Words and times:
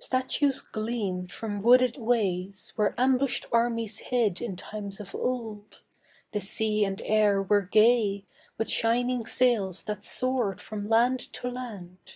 Statues 0.00 0.62
gleamed 0.62 1.30
From 1.30 1.62
wooded 1.62 1.96
ways, 1.96 2.72
where 2.74 2.92
ambushed 2.98 3.46
armies 3.52 3.98
hid 3.98 4.40
In 4.42 4.56
times 4.56 4.98
of 4.98 5.14
old. 5.14 5.80
The 6.32 6.40
sea 6.40 6.84
and 6.84 7.00
air 7.04 7.40
were 7.40 7.62
gay 7.62 8.24
With 8.58 8.68
shining 8.68 9.26
sails 9.26 9.84
that 9.84 10.02
soared 10.02 10.60
from 10.60 10.88
land 10.88 11.20
to 11.34 11.48
land. 11.48 12.14